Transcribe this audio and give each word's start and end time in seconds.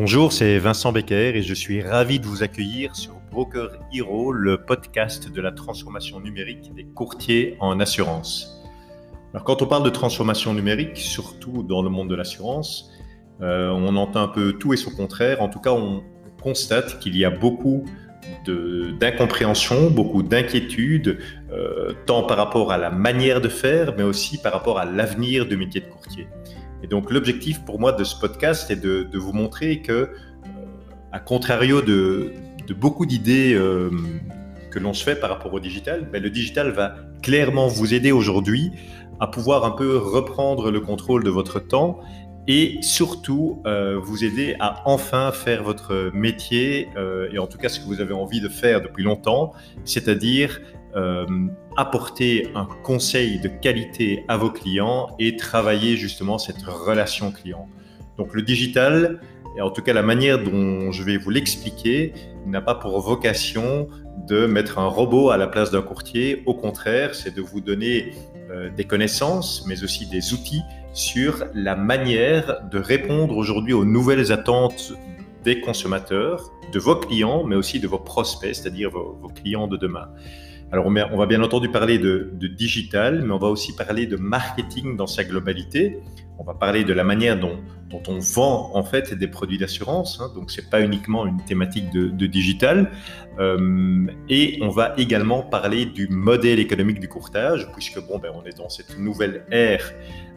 Bonjour, 0.00 0.32
c'est 0.32 0.58
Vincent 0.58 0.92
Becker 0.92 1.36
et 1.36 1.42
je 1.42 1.52
suis 1.52 1.82
ravi 1.82 2.20
de 2.20 2.26
vous 2.26 2.44
accueillir 2.44 2.94
sur 2.94 3.14
Broker 3.32 3.80
Hero, 3.92 4.30
le 4.30 4.56
podcast 4.56 5.28
de 5.28 5.40
la 5.40 5.50
transformation 5.50 6.20
numérique 6.20 6.72
des 6.72 6.84
courtiers 6.84 7.56
en 7.58 7.80
assurance. 7.80 8.62
Alors, 9.34 9.42
quand 9.42 9.60
on 9.60 9.66
parle 9.66 9.82
de 9.82 9.90
transformation 9.90 10.54
numérique, 10.54 10.98
surtout 10.98 11.64
dans 11.64 11.82
le 11.82 11.90
monde 11.90 12.08
de 12.08 12.14
l'assurance, 12.14 12.92
euh, 13.40 13.70
on 13.70 13.96
entend 13.96 14.22
un 14.22 14.28
peu 14.28 14.52
tout 14.52 14.72
et 14.72 14.76
son 14.76 14.92
contraire. 14.92 15.42
En 15.42 15.48
tout 15.48 15.58
cas, 15.58 15.72
on 15.72 16.04
constate 16.40 17.00
qu'il 17.00 17.16
y 17.16 17.24
a 17.24 17.30
beaucoup 17.30 17.84
d'incompréhension, 19.00 19.90
beaucoup 19.90 20.22
d'inquiétude, 20.22 21.18
euh, 21.50 21.92
tant 22.06 22.22
par 22.22 22.36
rapport 22.36 22.70
à 22.70 22.78
la 22.78 22.90
manière 22.90 23.40
de 23.40 23.48
faire, 23.48 23.94
mais 23.96 24.04
aussi 24.04 24.38
par 24.38 24.52
rapport 24.52 24.78
à 24.78 24.84
l'avenir 24.84 25.44
du 25.44 25.56
métier 25.56 25.80
de 25.80 25.86
courtier. 25.86 26.28
Et 26.82 26.86
donc 26.86 27.10
l'objectif 27.10 27.64
pour 27.64 27.80
moi 27.80 27.92
de 27.92 28.04
ce 28.04 28.18
podcast 28.18 28.70
est 28.70 28.76
de, 28.76 29.08
vous 29.14 29.32
montrer 29.32 29.82
que, 29.82 29.92
euh, 29.92 30.06
à 31.12 31.18
contrario 31.18 31.82
de, 31.82 32.32
beaucoup 32.78 33.06
d'idées 33.06 33.54
euh, 33.54 33.90
que 34.70 34.78
l'on 34.78 34.92
se 34.92 35.02
fait 35.02 35.16
par 35.16 35.30
rapport 35.30 35.52
au 35.52 35.60
digital, 35.60 36.08
ben, 36.12 36.22
le 36.22 36.30
digital 36.30 36.70
va 36.70 36.96
clairement 37.22 37.66
vous 37.66 37.94
aider 37.94 38.12
aujourd'hui 38.12 38.70
à 39.20 39.26
pouvoir 39.26 39.64
un 39.64 39.70
peu 39.70 39.96
reprendre 39.96 40.70
le 40.70 40.80
contrôle 40.80 41.24
de 41.24 41.30
votre 41.30 41.58
temps 41.58 42.00
et 42.46 42.78
surtout 42.82 43.62
euh, 43.66 43.98
vous 44.00 44.24
aider 44.24 44.54
à 44.60 44.82
enfin 44.86 45.32
faire 45.32 45.64
votre 45.64 46.10
métier 46.14 46.88
et 47.32 47.38
en 47.38 47.46
tout 47.46 47.58
cas 47.58 47.68
ce 47.68 47.80
que 47.80 47.86
vous 47.86 48.00
avez 48.00 48.14
envie 48.14 48.40
de 48.40 48.48
faire 48.48 48.80
depuis 48.80 49.02
longtemps, 49.02 49.52
c'est-à-dire 49.84 50.60
apporter 51.76 52.48
un 52.54 52.66
conseil 52.82 53.38
de 53.38 53.48
qualité 53.48 54.24
à 54.26 54.36
vos 54.36 54.50
clients 54.50 55.14
et 55.18 55.36
travailler 55.36 55.96
justement 55.96 56.38
cette 56.38 56.62
relation 56.62 57.30
client. 57.30 57.68
Donc 58.16 58.34
le 58.34 58.42
digital, 58.42 59.20
et 59.56 59.60
en 59.60 59.70
tout 59.70 59.82
cas 59.82 59.92
la 59.92 60.02
manière 60.02 60.42
dont 60.42 60.90
je 60.90 61.02
vais 61.04 61.16
vous 61.16 61.30
l'expliquer, 61.30 62.12
n'a 62.46 62.60
pas 62.60 62.74
pour 62.74 63.00
vocation 63.00 63.88
de 64.26 64.46
mettre 64.46 64.78
un 64.78 64.88
robot 64.88 65.30
à 65.30 65.36
la 65.36 65.46
place 65.46 65.70
d'un 65.70 65.82
courtier. 65.82 66.42
Au 66.46 66.54
contraire, 66.54 67.14
c'est 67.14 67.34
de 67.34 67.40
vous 67.40 67.60
donner 67.60 68.12
euh, 68.50 68.68
des 68.76 68.84
connaissances, 68.84 69.64
mais 69.66 69.82
aussi 69.84 70.06
des 70.06 70.32
outils 70.32 70.62
sur 70.92 71.44
la 71.54 71.76
manière 71.76 72.68
de 72.70 72.78
répondre 72.78 73.36
aujourd'hui 73.36 73.72
aux 73.72 73.84
nouvelles 73.84 74.32
attentes 74.32 74.92
des 75.44 75.60
consommateurs, 75.60 76.50
de 76.72 76.78
vos 76.78 76.96
clients, 76.96 77.44
mais 77.44 77.56
aussi 77.56 77.78
de 77.78 77.86
vos 77.86 77.98
prospects, 77.98 78.54
c'est-à-dire 78.54 78.90
vos 78.90 79.30
clients 79.34 79.68
de 79.68 79.76
demain. 79.76 80.08
Alors, 80.70 80.86
on 80.86 81.16
va 81.16 81.26
bien 81.26 81.42
entendu 81.42 81.70
parler 81.70 81.98
de, 81.98 82.30
digital, 82.46 83.22
mais 83.24 83.32
on 83.32 83.38
va 83.38 83.48
aussi 83.48 83.74
parler 83.74 84.06
de 84.06 84.16
marketing 84.16 84.96
dans 84.96 85.06
sa 85.06 85.24
globalité. 85.24 85.98
On 86.38 86.44
va 86.44 86.52
parler 86.52 86.84
de 86.84 86.92
la 86.92 87.04
manière 87.04 87.40
dont, 87.40 87.58
on 87.90 88.18
vend 88.18 88.70
en 88.74 88.82
fait 88.82 89.14
des 89.14 89.28
produits 89.28 89.56
d'assurance. 89.56 90.20
Hein. 90.20 90.30
donc, 90.34 90.50
c'est 90.50 90.68
pas 90.68 90.82
uniquement 90.82 91.26
une 91.26 91.42
thématique 91.42 91.90
de, 91.90 92.26
digital. 92.26 92.90
Euh, 93.38 94.06
et 94.28 94.58
on 94.60 94.68
va 94.68 94.92
également 94.98 95.42
parler 95.42 95.86
du 95.86 96.06
modèle 96.08 96.58
économique 96.58 97.00
du 97.00 97.08
courtage, 97.08 97.70
puisque 97.72 98.06
bon, 98.06 98.18
ben, 98.18 98.30
on 98.34 98.44
est 98.44 98.56
dans 98.58 98.68
cette 98.68 98.98
nouvelle 98.98 99.46
ère 99.50 99.94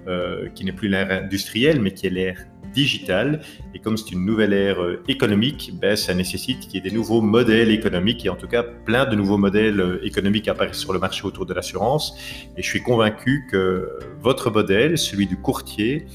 euh, 0.08 0.48
qui 0.56 0.64
n'est 0.64 0.72
plus 0.72 0.88
l'ère 0.88 1.12
industrielle, 1.12 1.82
mais 1.82 1.92
qui 1.92 2.08
est 2.08 2.10
l'ère 2.12 2.46
digital. 2.74 3.42
Et 3.74 3.80
comme 3.80 3.98
c'est 3.98 4.12
une 4.12 4.26
nouvelle 4.26 4.54
ère 4.54 4.82
euh, 4.82 5.04
économique, 5.08 5.74
ben, 5.80 5.96
ça 5.96 6.14
nécessite 6.14 6.60
qu'il 6.62 6.76
y 6.76 6.78
ait 6.78 6.90
des 6.90 6.96
nouveaux 6.96 7.22
modèles 7.22 7.72
économiques 7.72 8.26
et 8.26 8.30
en 8.30 8.36
tout 8.36 8.48
cas 8.48 8.64
plein 8.64 9.06
de 9.06 9.16
nouveaux 9.16 9.38
modèles 9.38 9.80
euh, 9.80 10.06
économiques 10.06 10.48
apparaissent 10.48 10.78
sur 10.78 10.94
le 10.94 11.00
marché 11.00 11.24
autour 11.26 11.46
de 11.46 11.54
l'assurance. 11.54 12.18
Et 12.58 12.64
je 12.64 12.68
suis 12.68 12.82
convaincu 12.82 13.48
que 13.52 13.90
votre 14.20 14.50
modèle, 14.52 14.98
celui 14.98 15.28
du 15.28 15.38
courtier, 15.38 16.06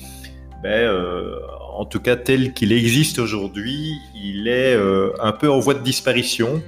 ben, 0.63 0.71
euh, 0.71 1.37
en 1.77 1.85
tout 1.85 2.01
cas 2.01 2.17
tel 2.17 2.53
qu'il 2.53 2.73
existe 2.73 3.19
aujourd'hui, 3.19 3.93
il 4.15 4.49
est 4.49 4.77
un 5.21 5.33
peu 5.33 5.51
en 5.51 5.59
voie 5.59 5.75
de 5.75 5.83
disparition. 5.83 6.63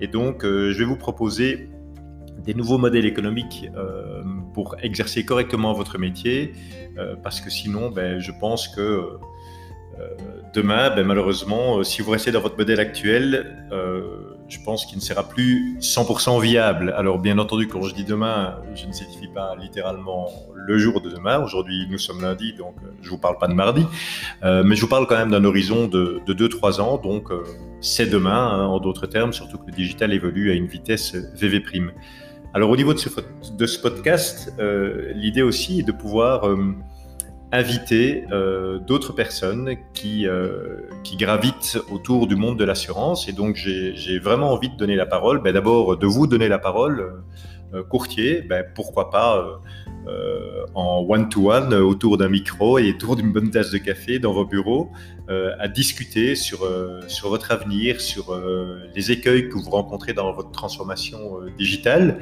Et 0.00 0.08
donc, 0.08 0.42
je 0.42 0.76
vais 0.76 0.84
vous 0.84 0.96
proposer 0.96 1.69
nouveaux 2.54 2.78
modèles 2.78 3.06
économiques 3.06 3.68
pour 4.52 4.76
exercer 4.82 5.24
correctement 5.24 5.72
votre 5.72 5.98
métier, 5.98 6.52
euh, 6.98 7.14
parce 7.22 7.40
que 7.40 7.50
sinon, 7.50 7.90
ben, 7.90 8.18
je 8.18 8.32
pense 8.32 8.68
que 8.68 8.80
euh, 8.80 10.06
demain, 10.54 10.94
ben, 10.94 11.06
malheureusement, 11.06 11.78
euh, 11.78 11.82
si 11.82 12.02
vous 12.02 12.10
restez 12.10 12.32
dans 12.32 12.40
votre 12.40 12.56
modèle 12.56 12.80
actuel, 12.80 13.56
je 14.48 14.58
pense 14.64 14.84
qu'il 14.84 14.98
ne 14.98 15.02
sera 15.02 15.22
plus 15.22 15.78
100% 15.78 16.40
viable. 16.40 16.92
Alors, 16.96 17.20
bien 17.20 17.38
entendu, 17.38 17.68
quand 17.68 17.82
je 17.82 17.94
dis 17.94 18.02
demain, 18.02 18.56
je 18.74 18.86
ne 18.86 18.92
signifie 18.92 19.28
pas 19.28 19.54
littéralement 19.60 20.28
le 20.52 20.76
jour 20.76 21.00
de 21.00 21.08
demain. 21.08 21.40
Aujourd'hui, 21.40 21.86
nous 21.88 21.98
sommes 21.98 22.20
lundi, 22.20 22.52
donc 22.52 22.74
je 23.00 23.06
ne 23.06 23.10
vous 23.10 23.18
parle 23.18 23.38
pas 23.38 23.46
de 23.46 23.54
mardi, 23.54 23.86
mais 24.42 24.74
je 24.74 24.80
vous 24.80 24.88
parle 24.88 25.06
quand 25.06 25.16
même 25.16 25.30
d'un 25.30 25.44
horizon 25.44 25.86
de 25.86 26.20
2-3 26.26 26.80
ans, 26.80 26.98
donc 26.98 27.28
c'est 27.80 28.06
demain, 28.06 28.48
hein, 28.48 28.66
en 28.66 28.80
d'autres 28.80 29.06
termes, 29.06 29.32
surtout 29.32 29.56
que 29.56 29.66
le 29.66 29.72
digital 29.72 30.12
évolue 30.12 30.50
à 30.50 30.54
une 30.54 30.66
vitesse 30.66 31.14
VV'. 31.14 31.92
Alors 32.52 32.70
au 32.70 32.76
niveau 32.76 32.92
de 32.92 32.98
ce, 32.98 33.78
podcast, 33.78 34.52
euh, 34.58 35.12
l'idée 35.14 35.42
aussi 35.42 35.80
est 35.80 35.82
de 35.84 35.92
pouvoir 35.92 36.48
euh, 36.48 36.74
inviter 37.52 38.24
euh, 38.32 38.80
d'autres 38.80 39.12
personnes 39.12 39.76
qui, 39.94 40.26
gravitent 41.16 41.78
autour 41.92 42.26
du 42.26 42.34
monde 42.34 42.58
de 42.58 42.64
l'assurance. 42.64 43.28
Et 43.28 43.32
donc 43.32 43.54
j'ai 43.54 44.18
vraiment 44.18 44.52
envie 44.52 44.68
de 44.68 44.76
donner 44.76 44.96
la 44.96 45.06
parole, 45.06 45.40
ben, 45.40 45.52
d'abord 45.52 45.96
de 45.96 46.06
vous 46.08 46.26
donner 46.26 46.48
la 46.48 46.58
parole, 46.58 47.22
courtier, 47.88 48.42
ben, 48.42 48.64
pourquoi 48.74 49.10
pas 49.10 49.60
euh, 50.08 50.64
en 50.74 51.04
one-to-one 51.06 51.74
autour 51.74 52.16
d'un 52.16 52.30
micro 52.30 52.78
et 52.78 52.88
autour 52.88 53.16
d'une 53.16 53.32
bonne 53.32 53.50
tasse 53.50 53.70
de 53.70 53.76
café 53.76 54.18
dans 54.18 54.32
vos 54.32 54.46
bureaux 54.46 54.90
euh, 55.28 55.52
à 55.58 55.68
discuter 55.68 56.36
sur, 56.36 56.64
euh, 56.64 57.02
sur 57.06 57.28
votre 57.28 57.50
avenir, 57.52 58.00
sur 58.00 58.40
les 58.94 59.12
écueils 59.12 59.50
que 59.50 59.58
vous 59.58 59.68
rencontrez 59.68 60.14
dans 60.14 60.32
votre 60.32 60.52
transformation 60.52 61.40
digitale, 61.58 62.20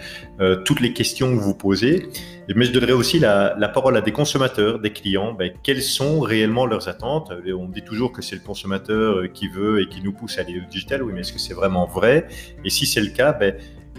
toutes 0.64 0.80
les 0.80 0.92
questions 0.92 1.34
que 1.36 1.40
vous 1.40 1.54
posez. 1.54 2.08
Mais 2.54 2.64
je 2.64 2.72
donnerai 2.72 2.92
aussi 2.92 3.18
la, 3.18 3.70
parole 3.72 3.96
à 3.96 4.00
des 4.00 4.12
consommateurs, 4.12 4.80
des 4.80 4.92
clients. 4.92 5.34
Ben, 5.34 5.52
quelles 5.62 5.82
sont 5.82 6.20
réellement 6.20 6.66
leurs 6.66 6.88
attentes? 6.88 7.32
On 7.56 7.68
dit 7.68 7.82
toujours 7.82 8.10
que 8.12 8.22
c'est 8.22 8.36
le 8.36 8.42
consommateur 8.42 9.30
qui 9.32 9.48
veut 9.48 9.82
et 9.82 9.88
qui 9.88 10.02
nous 10.02 10.12
pousse 10.12 10.38
à 10.38 10.40
aller 10.40 10.58
au 10.58 10.70
digital. 10.70 11.02
Oui, 11.02 11.12
mais 11.14 11.20
est-ce 11.20 11.32
que 11.32 11.38
c'est 11.38 11.54
vraiment 11.54 11.86
vrai? 11.86 12.26
Et 12.64 12.70
si 12.70 12.86
c'est 12.86 13.00
le 13.00 13.10
cas, 13.10 13.32
ben, 13.32 13.54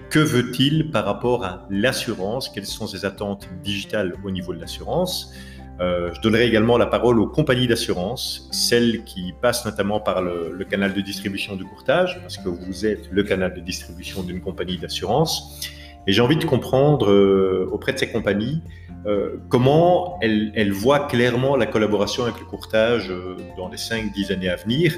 que 0.09 0.19
veut-il 0.19 0.89
par 0.91 1.05
rapport 1.05 1.43
à 1.43 1.67
l'assurance? 1.69 2.49
Quelles 2.49 2.65
sont 2.65 2.87
ses 2.87 3.05
attentes 3.05 3.47
digitales 3.63 4.15
au 4.23 4.31
niveau 4.31 4.53
de 4.53 4.59
l'assurance? 4.59 5.33
Euh, 5.79 6.11
je 6.13 6.19
donnerai 6.21 6.45
également 6.45 6.77
la 6.77 6.87
parole 6.87 7.19
aux 7.19 7.27
compagnies 7.27 7.67
d'assurance, 7.67 8.49
celles 8.51 9.03
qui 9.05 9.33
passent 9.41 9.65
notamment 9.65 9.99
par 10.01 10.21
le, 10.21 10.65
canal 10.69 10.93
de 10.93 11.01
distribution 11.01 11.55
du 11.55 11.63
courtage, 11.63 12.19
parce 12.21 12.37
que 12.37 12.49
vous 12.49 12.85
êtes 12.85 13.09
le 13.11 13.23
canal 13.23 13.53
de 13.53 13.61
distribution 13.61 14.23
d'une 14.23 14.41
compagnie 14.41 14.77
d'assurance. 14.77 15.69
Et 16.07 16.11
j'ai 16.11 16.21
envie 16.21 16.37
de 16.37 16.45
comprendre 16.45 17.11
euh, 17.11 17.69
auprès 17.71 17.93
de 17.93 17.97
ces 17.97 18.09
compagnies 18.09 18.61
euh, 19.05 19.37
comment 19.49 20.19
elles, 20.21 20.71
voient 20.71 21.07
clairement 21.07 21.55
la 21.55 21.65
collaboration 21.65 22.23
avec 22.23 22.39
le 22.39 22.45
courtage 22.45 23.11
dans 23.57 23.69
les 23.69 23.77
5-10 23.77 24.33
années 24.33 24.49
à 24.49 24.57
venir 24.57 24.97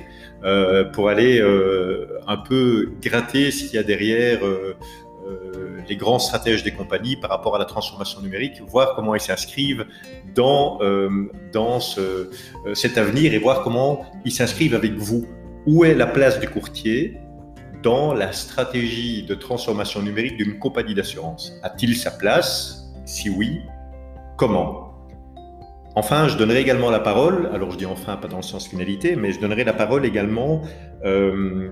pour 0.94 1.10
aller 1.10 1.40
un 2.28 2.38
peu 2.38 2.94
gratter 3.00 3.52
ce 3.52 3.66
qu'il 3.66 3.76
y 3.76 3.78
a 3.78 3.84
derrière 3.84 4.40
les 5.88 5.96
grands 5.96 6.20
stratèges 6.20 6.64
des 6.64 6.72
compagnies 6.72 7.16
par 7.16 7.30
rapport 7.30 7.56
à 7.56 7.60
la 7.60 7.66
transformation 7.66 8.22
numérique, 8.22 8.62
voir 8.68 8.96
comment 8.96 9.16
ils 9.16 9.22
s'inscrivent 9.22 9.86
dans, 10.34 10.80
euh, 10.82 11.30
dans 11.52 11.80
euh, 11.98 12.32
cet 12.74 12.98
avenir 12.98 13.34
et 13.34 13.38
voir 13.38 13.62
comment 13.64 14.06
ils 14.26 14.32
s'inscrivent 14.32 14.76
avec 14.76 14.94
vous. 14.94 15.26
Où 15.66 15.86
est 15.86 15.94
la 15.94 16.08
place 16.08 16.40
du 16.40 16.48
courtier 16.48 17.18
dans 17.82 18.14
la 18.14 18.32
stratégie 18.32 19.24
de 19.24 19.36
transformation 19.36 20.02
numérique 20.02 20.38
d'une 20.38 20.60
compagnie 20.60 20.94
d'assurance. 20.94 21.54
A-t-il 21.64 21.96
sa 21.96 22.12
place? 22.12 22.92
Si 23.06 23.30
oui, 23.30 23.62
comment? 24.38 24.92
Enfin, 25.96 26.30
je 26.30 26.38
donnerai 26.38 26.62
également 26.62 26.90
la 26.90 27.02
parole, 27.02 27.50
alors 27.54 27.72
je 27.72 27.78
dis 27.78 27.86
enfin 27.86 28.16
pas 28.16 28.30
dans 28.30 28.38
le 28.38 28.44
sens 28.44 28.68
finalité, 28.68 29.18
mais 29.18 29.34
je 29.34 29.42
donnerai 29.42 29.66
la 29.66 29.74
parole 29.74 30.06
également 30.06 30.62
euh, 31.04 31.70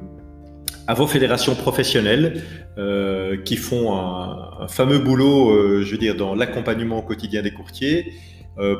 à 0.87 0.93
vos 0.93 1.07
fédérations 1.07 1.55
professionnelles 1.55 2.43
euh, 2.77 3.37
qui 3.43 3.55
font 3.55 3.95
un, 3.95 4.67
fameux 4.67 4.99
boulot, 4.99 5.51
euh, 5.51 5.83
je 5.83 5.91
veux 5.91 5.97
dire, 5.97 6.15
dans 6.15 6.35
l'accompagnement 6.35 7.01
quotidien 7.01 7.41
des 7.41 7.51
courtiers, 7.51 8.13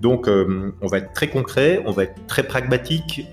Donc, 0.00 0.28
on 0.28 0.86
va 0.86 0.98
être 0.98 1.12
très 1.14 1.28
concret, 1.28 1.82
on 1.86 1.90
va 1.90 2.04
être 2.04 2.26
très 2.26 2.42
pragmatique, 2.42 3.26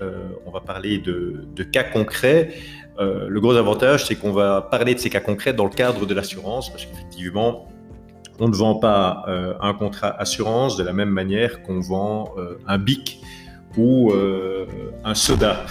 on 0.46 0.50
va 0.50 0.60
parler 0.60 0.98
de, 0.98 1.46
de 1.54 1.62
cas 1.62 1.84
concrets. 1.84 2.54
le 2.98 3.40
gros 3.40 3.56
avantage, 3.56 4.06
c'est 4.06 4.14
qu'on 4.14 4.32
va 4.32 4.62
parler 4.62 4.94
de 4.94 5.00
ces 5.00 5.10
cas 5.10 5.20
concrets 5.20 5.52
dans 5.52 5.64
le 5.64 5.70
cadre 5.70 6.06
de 6.06 6.14
l'assurance, 6.14 6.70
parce 6.70 6.86
qu'effectivement, 6.86 7.68
on 8.42 8.48
ne 8.48 8.54
vend 8.54 8.74
pas 8.74 9.24
un 9.60 9.72
contrat 9.72 10.10
assurance 10.20 10.76
de 10.76 10.82
la 10.82 10.92
même 10.92 11.10
manière 11.10 11.62
qu'on 11.62 11.78
vend 11.80 12.34
un 12.66 12.76
BIC 12.76 13.22
ou 13.76 14.12
euh, 14.12 14.66
un 15.04 15.14
soda. 15.14 15.64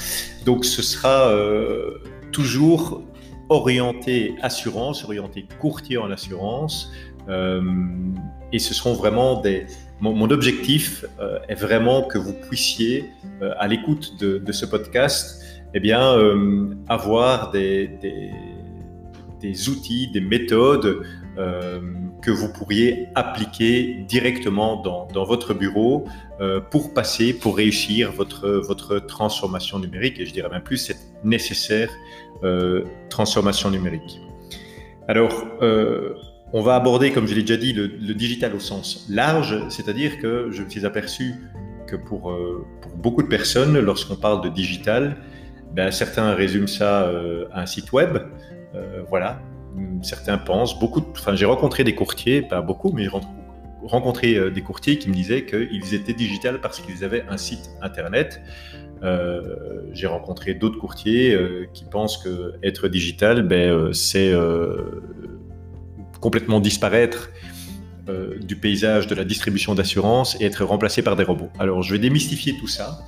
Donc 0.46 0.66
ce 0.66 0.82
sera 0.82 1.30
euh, 1.30 2.00
toujours 2.32 3.04
orienté 3.50 4.36
assurance, 4.42 5.04
orienté 5.04 5.46
courtier 5.60 5.98
en 5.98 6.12
assurance. 6.12 6.92
Euh, 7.30 7.62
et 8.52 8.60
ce 8.60 8.74
seront 8.74 8.94
vraiment 8.94 9.42
des... 9.42 9.66
Mon, 10.00 10.32
objectif 10.32 11.06
est 11.48 11.54
vraiment 11.54 12.02
que 12.02 12.18
vous 12.18 12.34
puissiez, 12.34 13.06
à 13.60 13.68
l'écoute 13.68 14.20
de, 14.20 14.52
ce 14.52 14.66
podcast, 14.66 15.44
eh 15.76 15.80
bien, 15.80 16.18
avoir 16.90 17.52
des, 17.52 17.88
des, 19.42 19.70
outils, 19.70 20.10
des 20.12 20.22
méthodes 20.22 21.04
que 22.22 22.32
vous 22.32 22.52
pourriez 22.54 23.10
appliquer 23.16 24.06
directement 24.08 24.82
dans, 24.82 25.24
votre 25.24 25.54
bureau 25.54 26.06
euh, 26.40 26.62
pour 26.62 26.94
passer, 26.94 27.34
pour 27.34 27.58
réussir 27.58 28.12
votre, 28.12 28.48
votre 28.50 29.00
transformation 29.00 29.80
numérique, 29.80 30.20
et 30.20 30.26
je 30.26 30.34
dirais 30.34 30.50
même 30.50 30.64
plus 30.64 30.78
cette 30.78 31.02
nécessaire 31.24 31.90
euh, 32.44 32.84
transformation 33.10 33.72
numérique. 33.72 34.22
Alors, 35.08 35.46
euh, 35.62 36.14
on 36.54 36.62
va 36.62 36.76
aborder, 36.76 37.12
comme 37.12 37.28
je 37.28 37.36
l'ai 37.36 37.42
déjà 37.42 37.58
dit, 37.58 37.74
le, 37.74 37.88
digital 38.14 38.54
au 38.56 38.60
sens 38.60 39.08
large, 39.10 39.68
c'est-à-dire 39.70 40.20
que 40.20 40.50
je 40.52 40.64
me 40.64 40.70
suis 40.70 40.86
aperçu 40.86 41.36
que 41.88 41.96
pour, 41.96 42.38
pour 42.82 42.92
beaucoup 42.98 43.24
de 43.24 43.28
personnes, 43.28 43.80
lorsqu'on 43.80 44.16
parle 44.16 44.44
de 44.44 44.50
digital, 44.50 45.18
ben, 45.74 45.92
certains 45.92 46.34
résument 46.34 46.68
ça 46.68 47.10
à 47.52 47.62
un 47.62 47.66
site 47.66 47.92
web, 47.94 48.18
voilà, 49.10 49.42
certains 50.02 50.38
pensent, 50.38 50.80
beaucoup, 50.80 51.04
enfin 51.12 51.36
j'ai 51.36 51.46
rencontré 51.46 51.84
des 51.84 51.96
courtiers, 51.96 52.42
pas 52.42 52.62
beaucoup, 52.62 52.92
mais 52.92 53.04
j'ai 53.04 53.12
rencontré 53.84 54.36
euh, 54.36 54.50
des 54.50 54.62
courtiers 54.62 54.98
qui 54.98 55.10
me 55.10 55.14
disaient 55.14 55.46
qu'ils 55.46 55.94
étaient 55.94 56.14
digital 56.14 56.62
parce 56.62 56.80
qu'ils 56.80 57.04
avaient 57.04 57.24
un 57.30 57.38
site 57.38 57.70
internet. 57.82 58.42
Euh, 59.04 59.82
j'ai 59.94 60.08
rencontré 60.08 60.54
d'autres 60.54 60.78
courtiers 60.78 61.34
euh, 61.34 61.68
qui 61.74 61.86
pensent 61.86 62.18
que 62.18 62.54
être 62.64 62.88
digital, 62.88 63.44
ben, 63.44 63.94
c'est 63.94 64.34
complètement 66.20 66.60
disparaître 66.60 67.32
du 68.42 68.58
paysage 68.58 69.08
de 69.08 69.16
la 69.16 69.24
distribution 69.24 69.74
d'assurance 69.74 70.40
et 70.42 70.46
être 70.46 70.66
remplacé 70.66 71.02
par 71.02 71.16
des 71.16 71.24
robots. 71.24 71.50
Alors 71.60 71.82
je 71.82 71.94
vais 71.94 72.00
démystifier 72.00 72.58
tout 72.60 72.68
ça. 72.68 73.00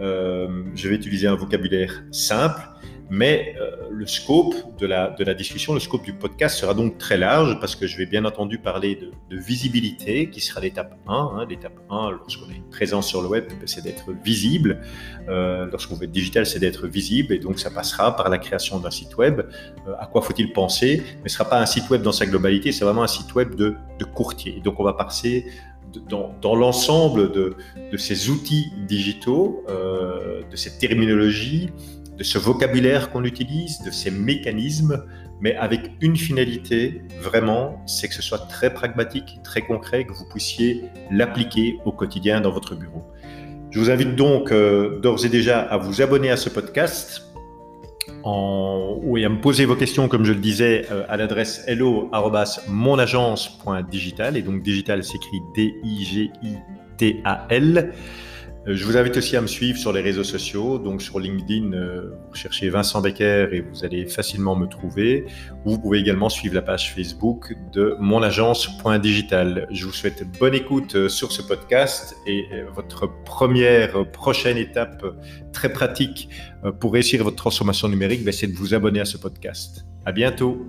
je 0.00 0.88
vais 0.88 0.94
utiliser 0.94 1.26
un 1.26 1.34
vocabulaire 1.34 2.02
simple 2.10 2.62
mais 3.10 3.54
euh, 3.60 3.88
le 3.90 4.06
scope 4.06 4.54
de 4.78 4.86
la, 4.86 5.10
de 5.10 5.24
la 5.24 5.34
discussion, 5.34 5.74
le 5.74 5.80
scope 5.80 6.02
du 6.02 6.12
podcast 6.12 6.58
sera 6.58 6.74
donc 6.74 6.98
très 6.98 7.16
large 7.16 7.58
parce 7.60 7.76
que 7.76 7.86
je 7.86 7.96
vais 7.96 8.06
bien 8.06 8.24
entendu 8.24 8.58
parler 8.58 8.96
de, 8.96 9.12
de 9.30 9.40
visibilité 9.40 10.28
qui 10.30 10.40
sera 10.40 10.60
l'étape 10.60 10.98
1. 11.06 11.12
Hein. 11.14 11.46
L'étape 11.48 11.78
1, 11.88 12.10
lorsqu'on 12.10 12.50
est 12.50 12.68
présent 12.70 13.02
sur 13.02 13.22
le 13.22 13.28
web, 13.28 13.44
c'est 13.66 13.82
d'être 13.82 14.12
visible. 14.24 14.80
Euh, 15.28 15.66
lorsqu'on 15.70 15.94
veut 15.94 16.04
être 16.04 16.12
digital, 16.12 16.46
c'est 16.46 16.58
d'être 16.58 16.86
visible 16.86 17.32
et 17.32 17.38
donc 17.38 17.58
ça 17.58 17.70
passera 17.70 18.16
par 18.16 18.28
la 18.28 18.38
création 18.38 18.78
d'un 18.80 18.90
site 18.90 19.16
web. 19.16 19.40
Euh, 19.86 19.94
à 19.98 20.06
quoi 20.06 20.22
faut-il 20.22 20.52
penser? 20.52 21.02
Mais 21.22 21.28
ce 21.28 21.34
ne 21.34 21.38
sera 21.38 21.48
pas 21.48 21.60
un 21.60 21.66
site 21.66 21.88
web 21.90 22.02
dans 22.02 22.12
sa 22.12 22.26
globalité, 22.26 22.72
c'est 22.72 22.84
vraiment 22.84 23.02
un 23.02 23.08
site 23.08 23.34
web 23.34 23.54
de, 23.54 23.76
de 23.98 24.04
courtier. 24.04 24.60
donc 24.64 24.80
on 24.80 24.84
va 24.84 24.92
passer 24.94 25.46
dans, 26.08 26.34
dans 26.40 26.54
l'ensemble 26.54 27.32
de, 27.32 27.56
de, 27.90 27.96
ces 27.96 28.30
outils 28.30 28.72
digitaux, 28.86 29.64
euh, 29.68 30.42
de 30.50 30.56
cette 30.56 30.78
terminologie, 30.78 31.70
de 32.16 32.24
ce 32.24 32.38
vocabulaire 32.38 33.10
qu'on 33.10 33.24
utilise, 33.24 33.82
de 33.82 33.90
ces 33.90 34.10
mécanismes, 34.10 35.04
mais 35.40 35.54
avec 35.56 35.90
une 36.00 36.16
finalité, 36.16 37.02
vraiment, 37.20 37.82
c'est 37.86 38.08
que 38.08 38.14
ce 38.14 38.22
soit 38.22 38.48
très 38.48 38.72
pragmatique, 38.72 39.40
très 39.44 39.60
concret, 39.60 40.04
que 40.04 40.12
vous 40.12 40.24
puissiez 40.24 40.84
l'appliquer 41.10 41.78
au 41.84 41.92
quotidien 41.92 42.40
dans 42.40 42.50
votre 42.50 42.74
bureau. 42.74 43.04
Je 43.70 43.78
vous 43.80 43.90
invite 43.90 44.16
donc 44.16 44.50
euh, 44.52 44.98
d'ores 45.00 45.26
et 45.26 45.28
déjà 45.28 45.60
à 45.60 45.76
vous 45.76 46.00
abonner 46.00 46.30
à 46.30 46.38
ce 46.38 46.48
podcast 46.48 47.26
en, 48.22 49.02
et 49.16 49.24
à 49.24 49.28
me 49.28 49.40
poser 49.40 49.64
vos 49.66 49.74
questions, 49.76 50.08
comme 50.08 50.24
je 50.24 50.32
le 50.32 50.40
disais, 50.40 50.86
euh, 50.90 51.04
à 51.08 51.18
l'adresse 51.18 51.62
hello.monagence.digital. 51.66 54.36
Et 54.36 54.42
donc 54.42 54.62
digital 54.62 55.04
s'écrit 55.04 55.40
D-I-G-I-T-A-L. 55.54 56.32
Euh, 58.66 58.74
je 58.74 58.84
vous 58.84 58.96
invite 58.96 59.16
aussi 59.16 59.36
à 59.36 59.40
me 59.40 59.46
suivre 59.46 59.78
sur 59.78 59.92
les 59.92 60.00
réseaux 60.00 60.24
sociaux. 60.24 60.78
Donc 60.78 61.02
sur 61.02 61.18
LinkedIn, 61.18 61.72
euh, 61.72 62.10
vous 62.28 62.34
cherchez 62.34 62.68
Vincent 62.68 63.00
Becker 63.00 63.48
et 63.52 63.60
vous 63.60 63.84
allez 63.84 64.06
facilement 64.06 64.56
me 64.56 64.66
trouver. 64.66 65.26
Vous 65.64 65.78
pouvez 65.78 65.98
également 65.98 66.28
suivre 66.28 66.54
la 66.54 66.62
page 66.62 66.94
Facebook 66.94 67.54
de 67.72 67.96
monagence.digital. 68.00 69.66
Je 69.70 69.86
vous 69.86 69.92
souhaite 69.92 70.24
bonne 70.38 70.54
écoute 70.54 70.96
euh, 70.96 71.08
sur 71.08 71.32
ce 71.32 71.42
podcast 71.42 72.16
et 72.26 72.46
votre 72.74 73.08
première 73.24 74.10
prochaine 74.10 74.56
étape 74.56 75.04
très 75.52 75.72
pratique 75.72 76.28
pour 76.80 76.92
réussir 76.92 77.22
votre 77.22 77.36
transformation 77.36 77.88
numérique, 77.88 78.24
ben, 78.24 78.32
c'est 78.32 78.46
de 78.46 78.56
vous 78.56 78.74
abonner 78.74 79.00
à 79.00 79.04
ce 79.04 79.16
podcast. 79.16 79.86
À 80.04 80.12
bientôt. 80.12 80.66